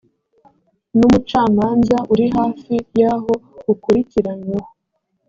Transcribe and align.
n 0.97 0.99
umucamanza 1.07 1.97
uri 2.13 2.25
hafi 2.37 2.73
y 2.99 3.01
aho 3.13 3.31
ukurikiranyweho 3.71 4.69